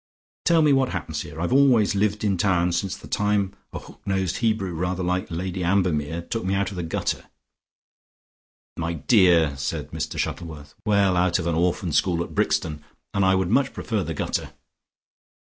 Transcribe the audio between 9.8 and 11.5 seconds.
Mr Shuttleworth. "Well, out of